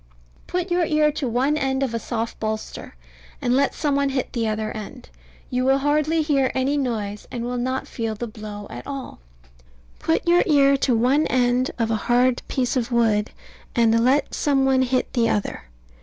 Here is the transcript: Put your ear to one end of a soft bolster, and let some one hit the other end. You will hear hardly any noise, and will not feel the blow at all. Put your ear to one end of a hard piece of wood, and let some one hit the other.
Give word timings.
Put 0.47 0.71
your 0.71 0.83
ear 0.83 1.11
to 1.11 1.27
one 1.29 1.55
end 1.57 1.83
of 1.83 1.93
a 1.93 1.99
soft 1.99 2.39
bolster, 2.39 2.95
and 3.39 3.55
let 3.55 3.75
some 3.75 3.95
one 3.95 4.09
hit 4.09 4.33
the 4.33 4.47
other 4.47 4.71
end. 4.71 5.09
You 5.51 5.63
will 5.63 5.77
hear 5.77 5.81
hardly 5.85 6.25
any 6.55 6.75
noise, 6.75 7.27
and 7.29 7.43
will 7.45 7.59
not 7.59 7.87
feel 7.87 8.15
the 8.15 8.25
blow 8.25 8.65
at 8.71 8.87
all. 8.87 9.19
Put 9.99 10.27
your 10.27 10.41
ear 10.47 10.75
to 10.75 10.95
one 10.97 11.27
end 11.27 11.69
of 11.77 11.91
a 11.91 11.95
hard 12.09 12.41
piece 12.47 12.75
of 12.75 12.91
wood, 12.91 13.29
and 13.75 14.03
let 14.03 14.33
some 14.33 14.65
one 14.65 14.81
hit 14.81 15.13
the 15.13 15.29
other. 15.29 15.65